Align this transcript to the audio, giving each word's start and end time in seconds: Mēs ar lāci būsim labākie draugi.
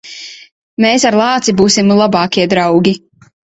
Mēs 0.85 1.05
ar 1.09 1.17
lāci 1.19 1.55
būsim 1.61 1.93
labākie 2.01 2.49
draugi. 2.57 2.97